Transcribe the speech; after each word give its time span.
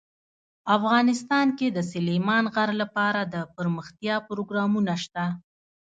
افغانستان 0.77 1.47
کې 1.57 1.67
د 1.71 1.79
سلیمان 1.91 2.43
غر 2.53 2.69
لپاره 2.81 3.21
دپرمختیا 3.35 4.15
پروګرامونه 4.29 4.93
شته. 5.03 5.25